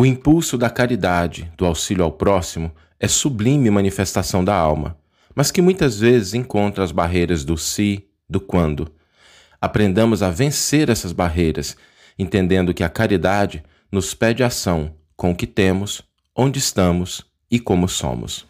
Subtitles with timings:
[0.00, 4.96] O impulso da caridade, do auxílio ao próximo, é sublime manifestação da alma,
[5.34, 8.94] mas que muitas vezes encontra as barreiras do si, do quando.
[9.60, 11.76] Aprendamos a vencer essas barreiras,
[12.16, 16.00] entendendo que a caridade nos pede ação com o que temos,
[16.32, 18.46] onde estamos e como somos.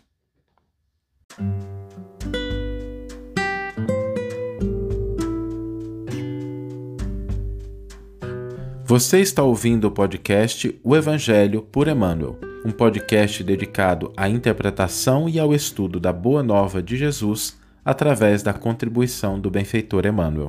[8.89, 15.39] Você está ouvindo o podcast O Evangelho por Emmanuel, um podcast dedicado à interpretação e
[15.39, 20.48] ao estudo da Boa Nova de Jesus através da contribuição do benfeitor Emmanuel.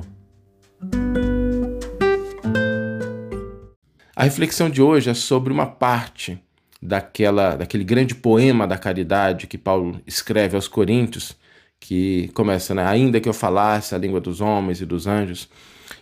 [4.16, 6.42] A reflexão de hoje é sobre uma parte
[6.80, 11.36] daquela, daquele grande poema da caridade que Paulo escreve aos Coríntios,
[11.78, 12.86] que começa, né?
[12.86, 15.46] Ainda que eu falasse a língua dos homens e dos anjos,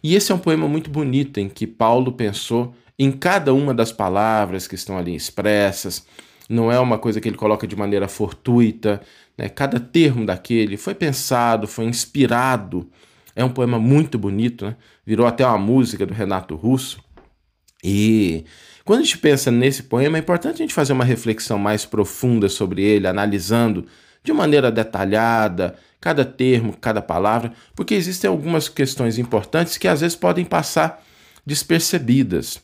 [0.02, 3.92] e esse é um poema muito bonito em que Paulo pensou em cada uma das
[3.92, 6.04] palavras que estão ali expressas.
[6.48, 9.00] Não é uma coisa que ele coloca de maneira fortuita,
[9.36, 9.48] né?
[9.48, 12.90] Cada termo daquele foi pensado, foi inspirado.
[13.36, 14.76] É um poema muito bonito, né?
[15.06, 17.02] Virou até uma música do Renato Russo.
[17.84, 18.44] E
[18.84, 22.48] quando a gente pensa nesse poema, é importante a gente fazer uma reflexão mais profunda
[22.48, 23.86] sobre ele, analisando
[24.28, 30.14] de maneira detalhada, cada termo, cada palavra, porque existem algumas questões importantes que às vezes
[30.14, 31.02] podem passar
[31.46, 32.60] despercebidas.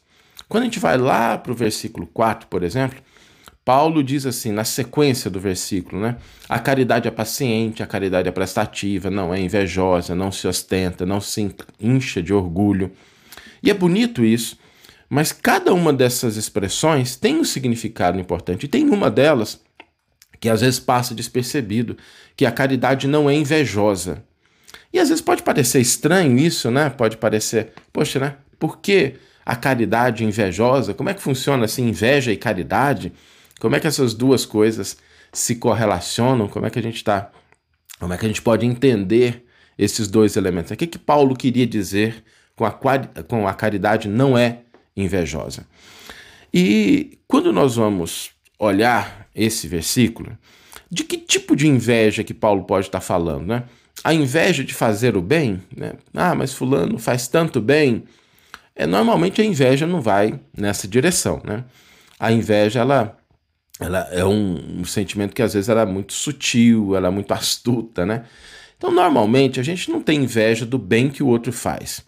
[0.46, 2.98] Quando a gente vai lá para o versículo 4, por exemplo,
[3.64, 6.18] Paulo diz assim, na sequência do versículo, né?
[6.50, 11.18] A caridade é paciente, a caridade é prestativa, não é invejosa, não se ostenta, não
[11.18, 12.92] se incha de orgulho.
[13.62, 14.58] E é bonito isso,
[15.08, 18.64] mas cada uma dessas expressões tem um significado importante.
[18.64, 19.64] E tem uma delas
[20.44, 21.96] que às vezes passa despercebido,
[22.36, 24.22] que a caridade não é invejosa.
[24.92, 26.90] E às vezes pode parecer estranho isso, né?
[26.90, 28.36] Pode parecer, poxa, né?
[28.58, 30.92] Por que a caridade invejosa?
[30.92, 33.10] Como é que funciona assim, inveja e caridade?
[33.58, 34.98] Como é que essas duas coisas
[35.32, 36.46] se correlacionam?
[36.46, 37.30] Como é que a gente está?
[37.98, 39.46] Como é que a gente pode entender
[39.78, 40.70] esses dois elementos?
[40.72, 42.22] O que, que Paulo queria dizer
[42.54, 42.70] com a,
[43.26, 44.58] com a caridade não é
[44.94, 45.66] invejosa?
[46.52, 50.36] E quando nós vamos olhar esse versículo,
[50.90, 53.64] de que tipo de inveja que Paulo pode estar falando, né?
[54.02, 55.92] A inveja de fazer o bem, né?
[56.12, 58.04] Ah, mas fulano faz tanto bem.
[58.74, 61.64] É, normalmente a inveja não vai nessa direção, né?
[62.18, 63.16] A inveja, ela,
[63.80, 67.32] ela é um, um sentimento que às vezes ela é muito sutil, ela é muito
[67.32, 68.24] astuta, né?
[68.76, 72.04] Então, normalmente, a gente não tem inveja do bem que o outro faz.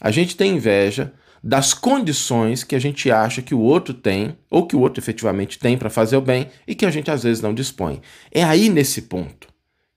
[0.00, 1.12] A gente tem inveja
[1.46, 5.58] das condições que a gente acha que o outro tem, ou que o outro efetivamente
[5.58, 8.00] tem para fazer o bem e que a gente às vezes não dispõe.
[8.32, 9.46] É aí nesse ponto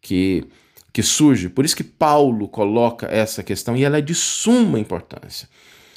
[0.02, 0.44] que,
[0.92, 5.48] que surge, por isso que Paulo coloca essa questão e ela é de suma importância.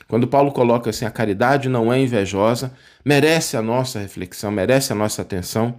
[0.06, 2.72] Quando Paulo coloca assim, a caridade não é invejosa,
[3.04, 5.74] merece a nossa reflexão, merece a nossa atenção,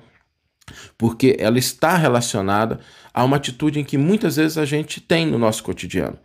[0.98, 2.82] porque ela está relacionada
[3.14, 6.20] a uma atitude em que muitas vezes a gente tem no nosso cotidiano,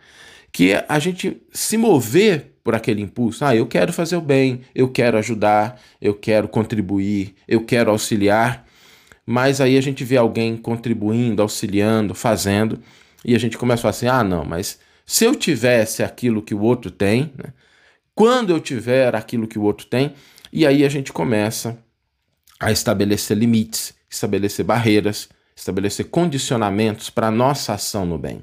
[0.56, 3.44] que é a gente se mover por aquele impulso.
[3.44, 8.66] Ah, eu quero fazer o bem, eu quero ajudar, eu quero contribuir, eu quero auxiliar.
[9.26, 12.80] Mas aí a gente vê alguém contribuindo, auxiliando, fazendo,
[13.22, 16.54] e a gente começa a falar assim: ah, não, mas se eu tivesse aquilo que
[16.54, 17.52] o outro tem, né?
[18.14, 20.14] quando eu tiver aquilo que o outro tem,
[20.50, 21.76] e aí a gente começa
[22.58, 28.42] a estabelecer limites, estabelecer barreiras, estabelecer condicionamentos para a nossa ação no bem.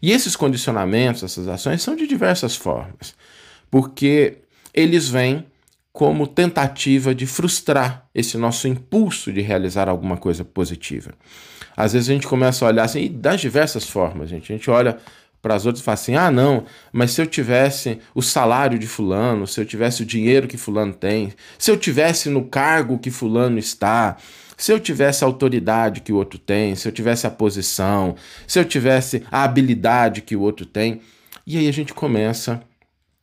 [0.00, 3.14] E esses condicionamentos, essas ações, são de diversas formas
[3.70, 4.38] porque
[4.74, 5.46] eles vêm
[5.92, 11.12] como tentativa de frustrar esse nosso impulso de realizar alguma coisa positiva.
[11.76, 14.52] Às vezes a gente começa a olhar assim, e das diversas formas, gente.
[14.52, 14.98] A gente olha
[15.40, 18.86] para as outras e fala assim: ah, não, mas se eu tivesse o salário de
[18.86, 23.10] Fulano, se eu tivesse o dinheiro que Fulano tem, se eu tivesse no cargo que
[23.10, 24.16] Fulano está,
[24.60, 28.14] se eu tivesse a autoridade que o outro tem, se eu tivesse a posição,
[28.46, 31.00] se eu tivesse a habilidade que o outro tem.
[31.46, 32.62] E aí a gente começa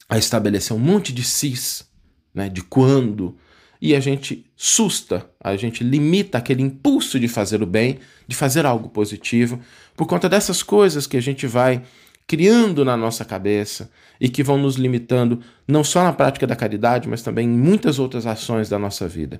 [0.10, 1.88] a estabelecer um monte de cis,
[2.34, 3.38] né, de quando,
[3.80, 8.66] e a gente susta, a gente limita aquele impulso de fazer o bem, de fazer
[8.66, 9.60] algo positivo,
[9.96, 11.84] por conta dessas coisas que a gente vai
[12.28, 13.90] criando na nossa cabeça
[14.20, 17.98] e que vão nos limitando não só na prática da caridade, mas também em muitas
[17.98, 19.40] outras ações da nossa vida.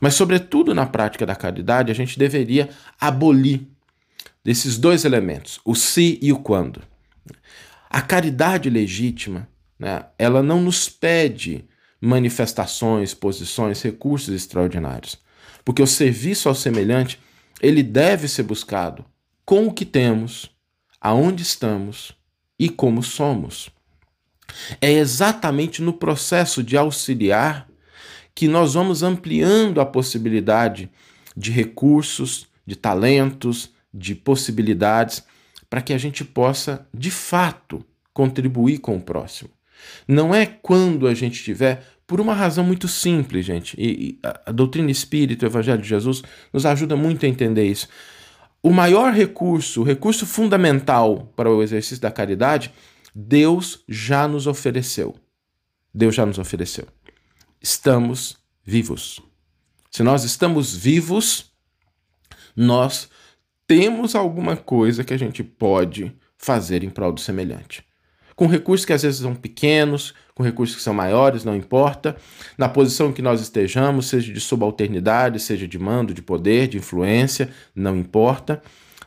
[0.00, 2.68] Mas, sobretudo na prática da caridade, a gente deveria
[3.00, 3.62] abolir
[4.44, 6.82] desses dois elementos, o se e o quando.
[7.88, 9.48] A caridade legítima
[9.78, 10.06] né?
[10.18, 11.64] Ela não nos pede
[12.00, 15.18] manifestações, posições, recursos extraordinários.
[15.64, 17.20] Porque o serviço ao semelhante,
[17.60, 19.04] ele deve ser buscado
[19.44, 20.50] com o que temos,
[21.00, 22.12] aonde estamos
[22.58, 23.70] e como somos.
[24.80, 27.68] É exatamente no processo de auxiliar
[28.34, 30.90] que nós vamos ampliando a possibilidade
[31.36, 35.22] de recursos, de talentos, de possibilidades,
[35.70, 39.50] para que a gente possa, de fato, contribuir com o próximo.
[40.06, 44.90] Não é quando a gente tiver, por uma razão muito simples, gente, e, a, doutrina
[44.90, 46.22] espírita, o Evangelho de Jesus,
[46.52, 47.88] nos ajuda muito a entender isso.
[48.64, 52.72] O maior recurso, o recurso fundamental para o exercício da caridade,
[53.14, 55.14] Deus já nos ofereceu.
[55.92, 56.88] Deus já nos ofereceu.
[57.60, 59.20] Estamos vivos.
[59.90, 61.52] Se nós estamos vivos,
[62.56, 63.10] nós
[63.66, 67.84] temos alguma coisa que a gente pode fazer em prol do semelhante.
[68.36, 72.16] Com recursos que às vezes são pequenos, com recursos que são maiores, não importa.
[72.58, 77.48] Na posição que nós estejamos, seja de subalternidade, seja de mando, de poder, de influência,
[77.74, 78.62] não importa.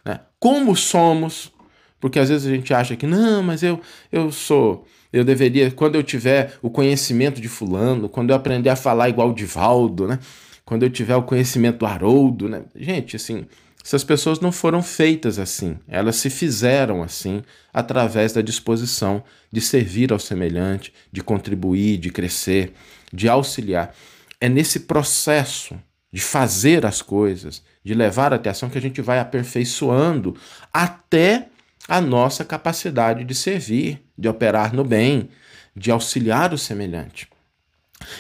[0.06, 0.20] Né?
[0.40, 1.52] Como somos,
[2.00, 3.82] porque às vezes a gente acha que, não, mas eu,
[4.12, 8.76] eu sou eu deveria, quando eu tiver o conhecimento de fulano, quando eu aprender a
[8.76, 10.20] falar igual o Divaldo, né?
[10.66, 12.64] Quando eu tiver o conhecimento do Haroldo, né?
[12.76, 13.46] Gente, assim,
[13.88, 15.80] essas pessoas não foram feitas assim.
[15.88, 17.42] Elas se fizeram assim
[17.74, 22.74] através da disposição de servir ao semelhante, de contribuir, de crescer,
[23.14, 23.96] de auxiliar.
[24.42, 25.80] É nesse processo
[26.12, 30.36] de fazer as coisas, de levar até ação que a gente vai aperfeiçoando
[30.74, 31.48] até
[31.88, 35.30] a nossa capacidade de servir, de operar no bem,
[35.74, 37.30] de auxiliar o semelhante.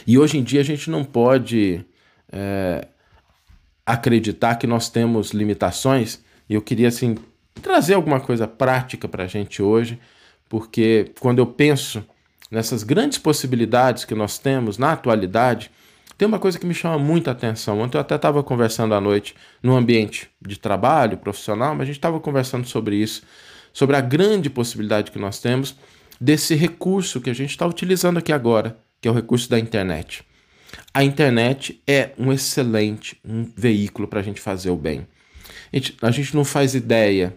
[0.07, 1.85] E hoje em dia a gente não pode
[2.31, 2.87] é,
[3.87, 7.17] acreditar que nós temos limitações, e eu queria assim
[7.61, 9.97] trazer alguma coisa prática para a gente hoje,
[10.49, 12.03] porque quando eu penso
[12.51, 15.71] nessas grandes possibilidades que nós temos na atualidade,
[16.17, 17.79] tem uma coisa que me chama muita atenção.
[17.79, 21.97] Ontem eu até estava conversando à noite no ambiente de trabalho profissional, mas a gente
[21.97, 23.23] estava conversando sobre isso
[23.71, 25.75] sobre a grande possibilidade que nós temos
[26.19, 30.23] desse recurso que a gente está utilizando aqui agora, que é o recurso da internet.
[30.93, 35.07] A internet é um excelente um veículo para a gente fazer o bem.
[35.71, 37.35] A gente, a gente não faz ideia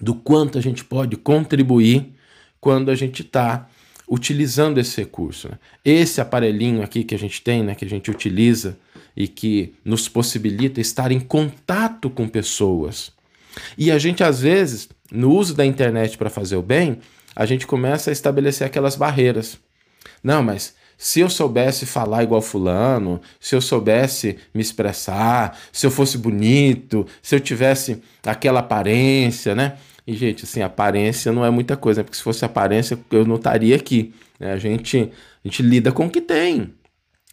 [0.00, 2.12] do quanto a gente pode contribuir
[2.60, 3.68] quando a gente está
[4.08, 5.48] utilizando esse recurso.
[5.48, 5.58] Né?
[5.84, 8.76] Esse aparelhinho aqui que a gente tem, né, que a gente utiliza
[9.16, 13.12] e que nos possibilita estar em contato com pessoas.
[13.76, 16.98] E a gente, às vezes, no uso da internet para fazer o bem,
[17.34, 19.58] a gente começa a estabelecer aquelas barreiras.
[20.22, 25.90] Não, mas se eu soubesse falar igual fulano, se eu soubesse me expressar, se eu
[25.90, 29.78] fosse bonito, se eu tivesse aquela aparência, né?
[30.06, 32.04] E, gente, assim, aparência não é muita coisa, né?
[32.04, 34.14] porque se fosse aparência, eu não estaria aqui.
[34.38, 34.52] Né?
[34.52, 35.10] A, gente,
[35.44, 36.72] a gente lida com o que tem.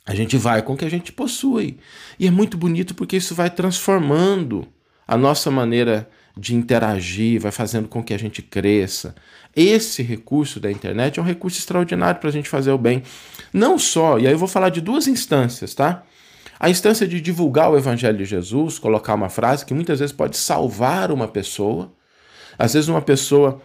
[0.03, 1.77] A gente vai com o que a gente possui.
[2.19, 4.67] E é muito bonito porque isso vai transformando
[5.07, 9.13] a nossa maneira de interagir, vai fazendo com que a gente cresça.
[9.55, 13.03] Esse recurso da internet é um recurso extraordinário para a gente fazer o bem.
[13.51, 16.03] Não só, e aí eu vou falar de duas instâncias, tá?
[16.59, 20.37] A instância de divulgar o Evangelho de Jesus, colocar uma frase que muitas vezes pode
[20.37, 21.91] salvar uma pessoa.
[22.57, 23.61] Às vezes, uma pessoa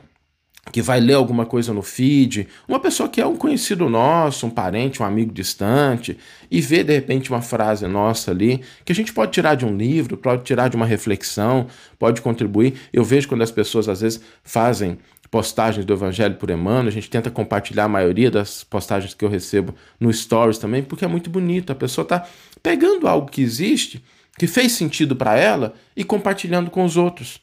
[0.72, 4.50] que vai ler alguma coisa no feed, uma pessoa que é um conhecido nosso, um
[4.50, 6.19] parente, um amigo distante,
[6.50, 9.76] e vê de repente uma frase nossa ali, que a gente pode tirar de um
[9.76, 11.66] livro, pode tirar de uma reflexão,
[11.99, 12.75] pode contribuir.
[12.93, 14.99] Eu vejo quando as pessoas às vezes fazem
[15.31, 19.28] postagens do Evangelho por Emmanuel, a gente tenta compartilhar a maioria das postagens que eu
[19.28, 21.72] recebo no Stories também, porque é muito bonito.
[21.72, 22.25] A pessoa está
[22.62, 24.02] pegando algo que existe,
[24.38, 27.40] que fez sentido para ela, e compartilhando com os outros.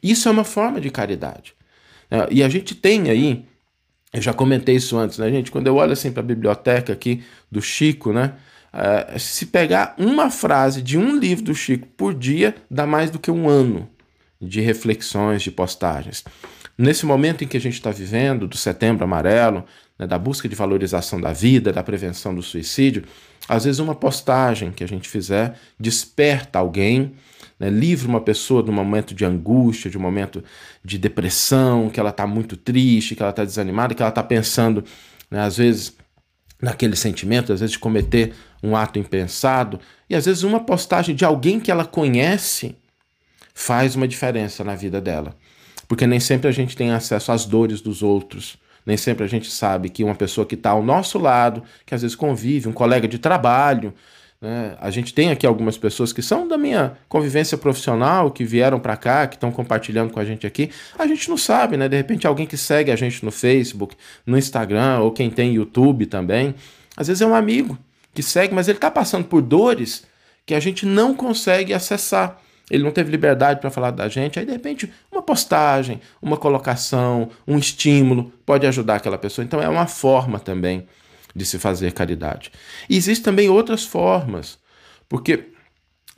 [0.00, 1.54] Isso é uma forma de caridade.
[2.12, 3.46] É, e a gente tem aí,
[4.12, 5.50] eu já comentei isso antes, né, gente?
[5.50, 8.34] Quando eu olho assim para a biblioteca aqui do Chico, né?
[8.74, 13.18] Uh, se pegar uma frase de um livro do Chico por dia, dá mais do
[13.18, 13.88] que um ano
[14.38, 16.22] de reflexões, de postagens.
[16.76, 19.64] Nesse momento em que a gente está vivendo, do setembro amarelo,
[19.98, 23.04] né, da busca de valorização da vida, da prevenção do suicídio,
[23.48, 27.12] às vezes uma postagem que a gente fizer desperta alguém
[27.62, 27.70] né?
[27.70, 30.42] livre uma pessoa de um momento de angústia, de um momento
[30.84, 34.84] de depressão, que ela está muito triste, que ela está desanimada, que ela está pensando,
[35.30, 35.96] né, às vezes,
[36.60, 39.78] naquele sentimento, às vezes de cometer um ato impensado,
[40.10, 42.74] e às vezes uma postagem de alguém que ela conhece
[43.54, 45.36] faz uma diferença na vida dela.
[45.86, 48.56] Porque nem sempre a gente tem acesso às dores dos outros.
[48.84, 52.02] Nem sempre a gente sabe que uma pessoa que está ao nosso lado, que às
[52.02, 53.94] vezes convive, um colega de trabalho,
[54.42, 54.76] né?
[54.80, 58.96] A gente tem aqui algumas pessoas que são da minha convivência profissional, que vieram para
[58.96, 60.68] cá, que estão compartilhando com a gente aqui.
[60.98, 61.88] A gente não sabe, né?
[61.88, 63.94] De repente, alguém que segue a gente no Facebook,
[64.26, 66.56] no Instagram, ou quem tem YouTube também.
[66.96, 67.78] Às vezes é um amigo
[68.12, 70.04] que segue, mas ele está passando por dores
[70.44, 72.40] que a gente não consegue acessar.
[72.68, 74.40] Ele não teve liberdade para falar da gente.
[74.40, 79.44] Aí, de repente, uma postagem, uma colocação, um estímulo pode ajudar aquela pessoa.
[79.44, 80.84] Então, é uma forma também
[81.34, 82.50] de se fazer caridade.
[82.88, 84.58] E existem também outras formas,
[85.08, 85.44] porque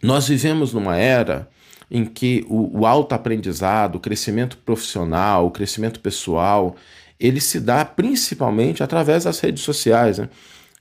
[0.02, 1.48] nós vivemos numa era
[1.90, 6.76] em que o, o autoaprendizado, o crescimento profissional, o crescimento pessoal,
[7.18, 10.18] ele se dá principalmente através das redes sociais.
[10.18, 10.28] Né?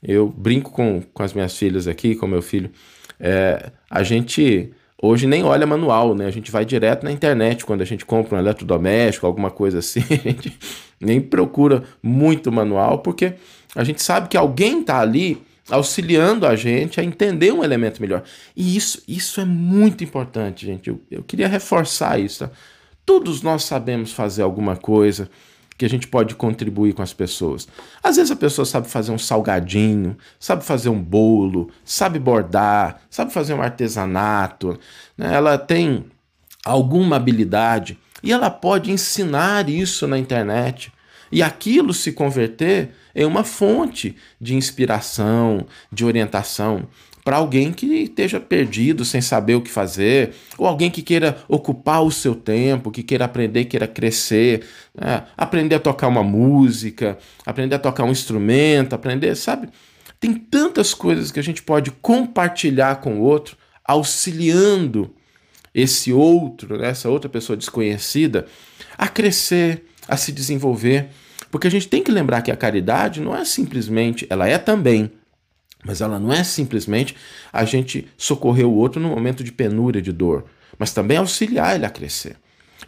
[0.02, 2.70] Eu brinco com, com as minhas filhas aqui, com meu filho.
[3.18, 6.26] É, a gente hoje nem olha manual, né?
[6.26, 10.00] A gente vai direto na internet quando a gente compra um eletrodoméstico, alguma coisa assim.
[10.10, 10.58] A gente
[11.00, 13.34] nem procura muito manual, porque
[13.74, 18.22] a gente sabe que alguém está ali auxiliando a gente a entender um elemento melhor.
[18.54, 20.88] E isso, isso é muito importante, gente.
[20.88, 22.46] Eu, eu queria reforçar isso.
[22.46, 22.50] Tá?
[23.04, 25.30] Todos nós sabemos fazer alguma coisa
[25.76, 27.66] que a gente pode contribuir com as pessoas.
[28.02, 33.32] Às vezes a pessoa sabe fazer um salgadinho, sabe fazer um bolo, sabe bordar, sabe
[33.32, 34.78] fazer um artesanato,
[35.18, 35.34] né?
[35.34, 36.04] ela tem
[36.64, 40.92] alguma habilidade e ela pode ensinar isso na internet
[41.30, 46.88] e aquilo se converter em uma fonte de inspiração, de orientação
[47.24, 52.02] para alguém que esteja perdido, sem saber o que fazer, ou alguém que queira ocupar
[52.02, 54.62] o seu tempo, que queira aprender, queira crescer,
[54.94, 55.24] né?
[55.34, 57.16] aprender a tocar uma música,
[57.46, 59.70] aprender a tocar um instrumento, aprender, sabe?
[60.20, 65.14] Tem tantas coisas que a gente pode compartilhar com o outro, auxiliando
[65.74, 66.90] esse outro, né?
[66.90, 68.46] essa outra pessoa desconhecida,
[68.98, 71.08] a crescer, a se desenvolver.
[71.50, 75.10] Porque a gente tem que lembrar que a caridade não é simplesmente, ela é também,
[75.84, 77.14] mas ela não é simplesmente
[77.52, 80.46] a gente socorrer o outro no momento de penúria, de dor,
[80.78, 82.36] mas também auxiliar ele a crescer.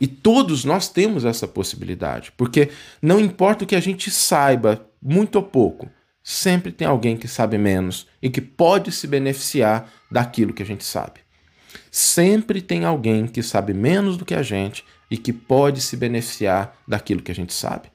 [0.00, 2.70] E todos nós temos essa possibilidade, porque
[3.00, 5.88] não importa o que a gente saiba, muito ou pouco,
[6.22, 10.84] sempre tem alguém que sabe menos e que pode se beneficiar daquilo que a gente
[10.84, 11.20] sabe.
[11.90, 16.76] Sempre tem alguém que sabe menos do que a gente e que pode se beneficiar
[16.86, 17.88] daquilo que a gente sabe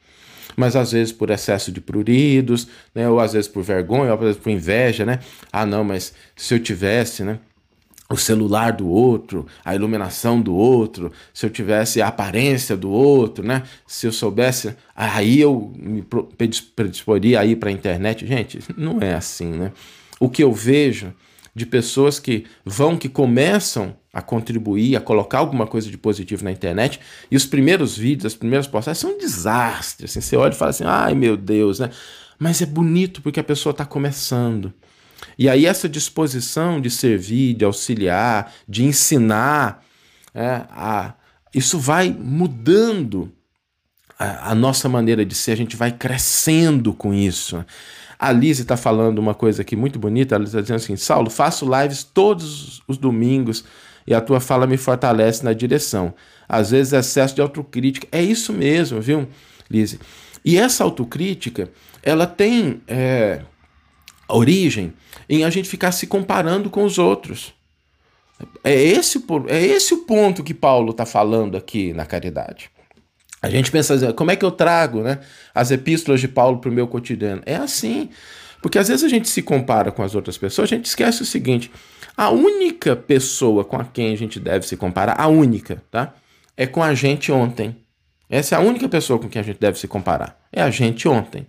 [0.56, 3.08] mas às vezes por excesso de pruridos, né?
[3.10, 5.20] Ou às vezes por vergonha, ou às vezes por inveja, né?
[5.52, 7.40] Ah, não, mas se eu tivesse, né?
[8.12, 13.46] o celular do outro, a iluminação do outro, se eu tivesse a aparência do outro,
[13.46, 13.64] né?
[13.88, 16.04] Se eu soubesse, aí eu me
[16.76, 18.28] predisporia aí para a internet.
[18.28, 19.72] Gente, não é assim, né?
[20.20, 21.14] O que eu vejo
[21.56, 26.52] de pessoas que vão, que começam a contribuir, a colocar alguma coisa de positivo na
[26.52, 27.00] internet,
[27.30, 30.06] e os primeiros vídeos, as primeiras postagens são um desastre.
[30.06, 31.90] Assim, você olha e fala assim, ai meu Deus, né?
[32.38, 34.74] Mas é bonito porque a pessoa está começando.
[35.38, 39.84] E aí essa disposição de servir, de auxiliar, de ensinar,
[40.34, 41.14] é, a,
[41.54, 43.32] isso vai mudando
[44.18, 47.64] a, a, nossa maneira de ser, a gente vai crescendo com isso.
[48.20, 51.66] A Lise está falando uma coisa aqui muito bonita, ela está dizendo assim, Saulo, faço
[51.66, 53.64] lives todos os domingos
[54.06, 56.14] e a tua fala me fortalece na direção.
[56.48, 58.08] Às vezes excesso de autocrítica.
[58.12, 59.28] É isso mesmo, viu,
[59.70, 60.00] Lise?
[60.44, 61.70] E essa autocrítica,
[62.02, 63.42] ela tem é,
[64.28, 64.94] origem
[65.30, 67.54] em a gente ficar se comparando com os outros.
[68.64, 72.72] É esse, é esse o ponto que Paulo está falando aqui na caridade.
[73.42, 75.20] A gente pensa, como é que eu trago né,
[75.54, 77.42] as epístolas de Paulo para o meu cotidiano?
[77.46, 78.10] É assim.
[78.62, 81.26] Porque às vezes a gente se compara com as outras pessoas, a gente esquece o
[81.26, 81.72] seguinte:
[82.16, 86.14] a única pessoa com a quem a gente deve se comparar, a única, tá?
[86.56, 87.76] É com a gente ontem.
[88.30, 90.40] Essa é a única pessoa com quem a gente deve se comparar.
[90.52, 91.46] É a gente ontem.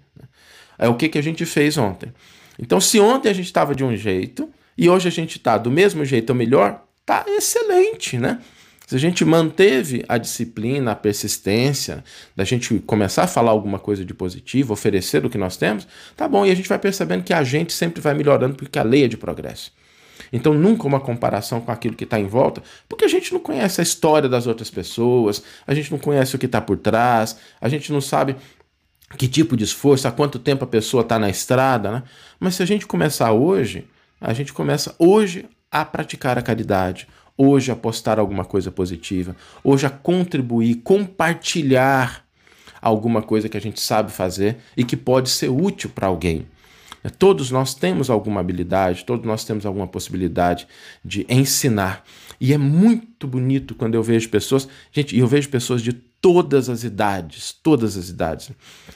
[0.79, 2.13] É o que, que a gente fez ontem.
[2.59, 5.71] Então, se ontem a gente estava de um jeito e hoje a gente está do
[5.71, 8.41] mesmo jeito ou melhor, tá excelente, né?
[8.87, 12.05] Se a gente manteve a disciplina, a persistência,
[12.37, 16.29] da gente começar a falar alguma coisa de positivo, oferecer o que nós temos, tá
[16.29, 19.05] bom, e a gente vai percebendo que a gente sempre vai melhorando porque a lei
[19.05, 19.73] é de progresso.
[20.33, 23.81] Então, nunca uma comparação com aquilo que está em volta, porque a gente não conhece
[23.81, 27.69] a história das outras pessoas, a gente não conhece o que está por trás, a
[27.69, 28.37] gente não sabe
[29.19, 32.03] que tipo de esforço, há quanto tempo a pessoa está na estrada, né?
[32.41, 33.87] Mas se a gente começar hoje,
[34.21, 39.87] a gente começa hoje a praticar a caridade, hoje a postar alguma coisa positiva, hoje
[39.87, 42.25] a contribuir, compartilhar
[42.81, 46.47] alguma coisa que a gente sabe fazer e que pode ser útil para alguém.
[47.11, 50.67] Todos nós temos alguma habilidade, todos nós temos alguma possibilidade
[51.05, 52.05] de ensinar.
[52.41, 56.69] E é muito bonito quando eu vejo pessoas, gente, e eu vejo pessoas de todas
[56.69, 58.51] as idades, todas as idades.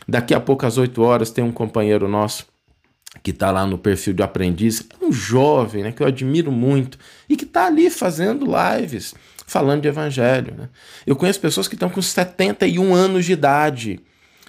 [0.06, 2.46] Daqui a pouco, às 8 horas, tem um companheiro nosso
[3.22, 6.98] que está lá no perfil de aprendiz, é um jovem, né, que eu admiro muito,
[7.28, 9.14] e que está ali fazendo lives,
[9.46, 10.54] falando de evangelho.
[10.56, 10.68] Né?
[11.06, 14.00] Eu conheço pessoas que estão com 71 anos de idade,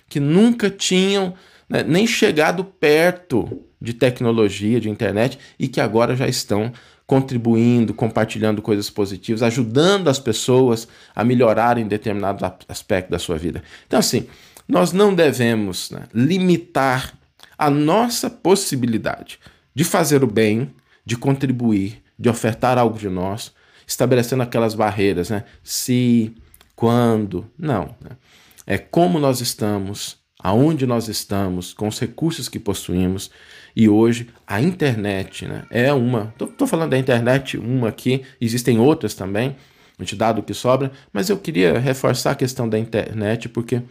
[0.09, 1.33] que nunca tinham
[1.69, 6.71] né, nem chegado perto de tecnologia, de internet, e que agora já estão
[7.05, 13.63] contribuindo, compartilhando coisas positivas, ajudando as pessoas a melhorarem determinado aspecto da sua vida.
[13.87, 14.27] Então, assim,
[14.67, 17.13] nós não devemos né, limitar
[17.57, 19.39] a nossa possibilidade
[19.73, 20.73] de fazer o bem,
[21.05, 23.53] de contribuir, de ofertar algo de nós,
[23.87, 25.45] estabelecendo aquelas barreiras, né?
[25.63, 26.35] Se,
[26.75, 27.95] quando, não.
[28.01, 28.17] Né?
[28.65, 33.29] É como nós estamos, aonde nós estamos, com os recursos que possuímos.
[33.75, 36.33] E hoje a internet né, é uma.
[36.39, 39.57] Estou falando da internet, uma aqui, existem outras também,
[39.99, 43.81] a gente dado o que sobra, mas eu queria reforçar a questão da internet, porque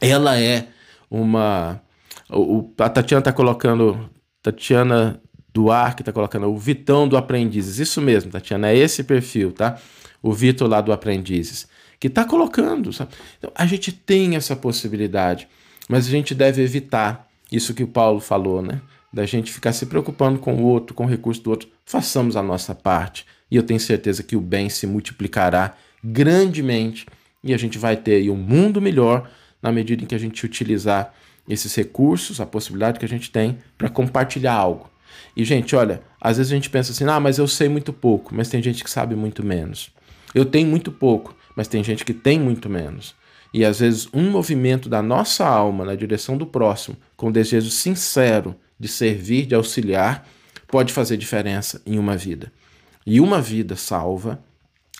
[0.00, 0.66] ela é
[1.08, 1.80] uma.
[2.28, 4.10] O, a Tatiana está colocando.
[4.42, 5.20] Tatiana
[5.54, 7.78] Duarte está colocando o Vitão do Aprendizes.
[7.78, 9.78] Isso mesmo, Tatiana, é esse perfil, tá?
[10.20, 11.68] O Vitor lá do Aprendizes.
[12.00, 12.92] Que está colocando.
[12.92, 13.12] Sabe?
[13.38, 15.48] Então, a gente tem essa possibilidade,
[15.88, 18.80] mas a gente deve evitar isso que o Paulo falou, né?
[19.12, 21.68] Da gente ficar se preocupando com o outro, com o recurso do outro.
[21.84, 23.24] Façamos a nossa parte.
[23.50, 27.06] E eu tenho certeza que o bem se multiplicará grandemente
[27.42, 29.30] e a gente vai ter um mundo melhor
[29.62, 31.14] na medida em que a gente utilizar
[31.48, 34.90] esses recursos, a possibilidade que a gente tem para compartilhar algo.
[35.36, 38.34] E, gente, olha, às vezes a gente pensa assim, ah, mas eu sei muito pouco,
[38.34, 39.90] mas tem gente que sabe muito menos.
[40.34, 43.14] Eu tenho muito pouco, mas tem gente que tem muito menos.
[43.52, 48.54] E às vezes um movimento da nossa alma na direção do próximo, com desejo sincero
[48.78, 50.28] de servir, de auxiliar,
[50.68, 52.52] pode fazer diferença em uma vida.
[53.06, 54.42] E uma vida salva,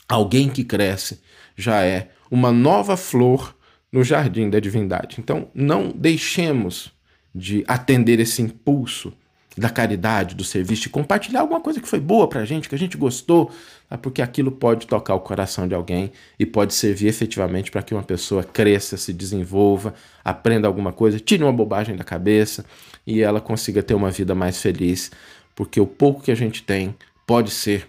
[0.08, 1.20] alguém que cresce,
[1.56, 3.54] já é uma nova flor
[3.90, 5.16] no jardim da divindade.
[5.18, 6.92] Então, não deixemos
[7.34, 9.12] de atender esse impulso
[9.56, 12.74] da caridade, do serviço, de compartilhar alguma coisa que foi boa para a gente, que
[12.74, 13.50] a gente gostou,
[13.88, 13.96] tá?
[13.96, 18.02] porque aquilo pode tocar o coração de alguém e pode servir efetivamente para que uma
[18.02, 22.66] pessoa cresça, se desenvolva, aprenda alguma coisa, tire uma bobagem da cabeça
[23.06, 25.10] e ela consiga ter uma vida mais feliz,
[25.54, 26.94] porque o pouco que a gente tem
[27.26, 27.88] pode ser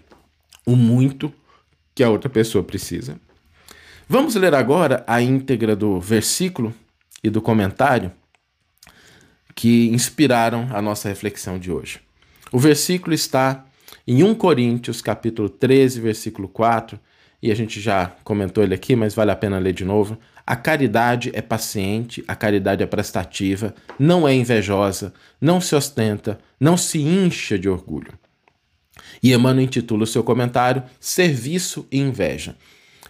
[0.64, 1.32] o muito
[1.94, 3.20] que a outra pessoa precisa.
[4.08, 6.74] Vamos ler agora a íntegra do versículo
[7.22, 8.10] e do comentário
[9.58, 11.98] que inspiraram a nossa reflexão de hoje.
[12.52, 13.66] O versículo está
[14.06, 16.96] em 1 Coríntios, capítulo 13, versículo 4,
[17.42, 20.16] e a gente já comentou ele aqui, mas vale a pena ler de novo.
[20.46, 26.76] A caridade é paciente, a caridade é prestativa, não é invejosa, não se ostenta, não
[26.76, 28.12] se incha de orgulho.
[29.20, 32.54] E Emmanuel intitula o seu comentário Serviço e Inveja.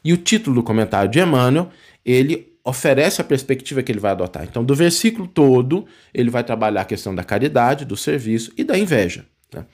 [0.03, 1.69] E o título do comentário de Emmanuel,
[2.03, 4.45] ele oferece a perspectiva que ele vai adotar.
[4.45, 8.79] Então, do versículo todo, ele vai trabalhar a questão da caridade, do serviço e da
[8.79, 9.25] inveja.
[9.53, 9.65] Né?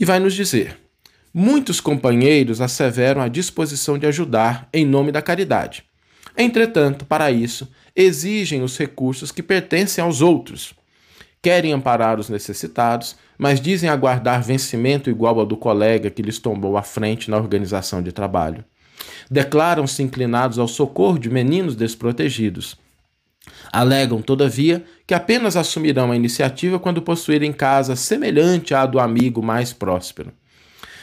[0.00, 0.78] E vai nos dizer:
[1.32, 5.84] muitos companheiros asseveram a disposição de ajudar em nome da caridade.
[6.36, 10.74] Entretanto, para isso, exigem os recursos que pertencem aos outros.
[11.42, 16.76] Querem amparar os necessitados, mas dizem aguardar vencimento igual ao do colega que lhes tombou
[16.76, 18.64] à frente na organização de trabalho
[19.30, 22.76] declaram-se inclinados ao socorro de meninos desprotegidos.
[23.72, 29.72] Alegam, todavia, que apenas assumirão a iniciativa quando possuírem casa semelhante à do amigo mais
[29.72, 30.32] próspero.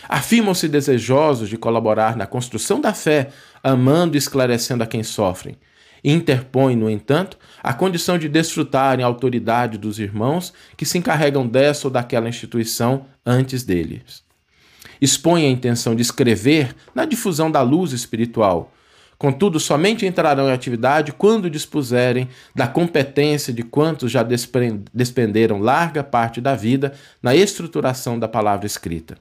[0.08, 3.30] Afirmam-se desejosos de colaborar na construção da fé,
[3.64, 5.58] amando e esclarecendo a quem sofrem.
[6.04, 11.88] Interpõem, no entanto, a condição de desfrutarem a autoridade dos irmãos que se encarregam dessa
[11.88, 14.24] ou daquela instituição antes deles
[15.02, 18.72] expõe a intenção de escrever na difusão da luz espiritual.
[19.18, 24.22] Contudo, somente entrarão em atividade quando dispuserem da competência de quantos já
[24.94, 29.18] despenderam larga parte da vida na estruturação da palavra escrita.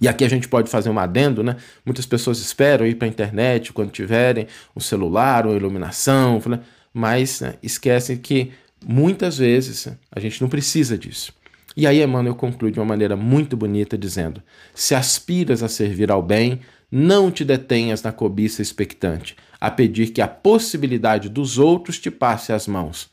[0.00, 1.56] E aqui a gente pode fazer um adendo, né?
[1.84, 6.60] Muitas pessoas esperam ir para a internet quando tiverem um celular, uma iluminação, né?
[6.92, 8.52] mas né, esquecem que
[8.84, 11.32] muitas vezes a gente não precisa disso.
[11.80, 14.42] E aí Emmanuel conclui de uma maneira muito bonita, dizendo:
[14.74, 16.60] Se aspiras a servir ao bem,
[16.92, 22.52] não te detenhas na cobiça expectante, a pedir que a possibilidade dos outros te passe
[22.52, 23.08] às mãos.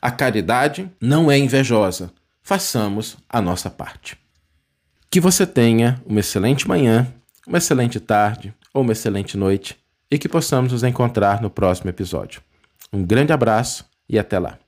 [0.00, 2.12] A caridade não é invejosa.
[2.44, 4.16] Façamos a nossa parte.
[5.10, 7.12] Que você tenha uma excelente manhã,
[7.44, 9.76] uma excelente tarde ou uma excelente noite
[10.08, 12.40] e que possamos nos encontrar no próximo episódio.
[12.92, 14.60] Um grande abraço e até lá.